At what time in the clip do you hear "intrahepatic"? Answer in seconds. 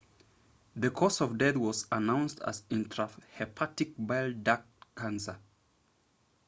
2.71-3.93